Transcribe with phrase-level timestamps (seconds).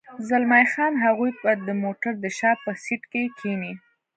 [0.27, 3.73] زلمی خان: هغوی به د موټر د شا په سېټ کې کېني.